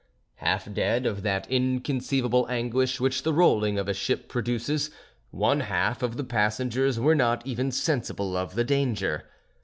Half 0.37 0.73
dead 0.73 1.05
of 1.05 1.21
that 1.21 1.45
inconceivable 1.47 2.47
anguish 2.49 2.99
which 2.99 3.21
the 3.21 3.31
rolling 3.31 3.77
of 3.77 3.87
a 3.87 3.93
ship 3.93 4.27
produces, 4.27 4.89
one 5.29 5.59
half 5.59 6.01
of 6.01 6.17
the 6.17 6.23
passengers 6.23 6.99
were 6.99 7.13
not 7.13 7.45
even 7.45 7.71
sensible 7.71 8.35
of 8.35 8.55
the 8.55 8.63
danger. 8.63 9.29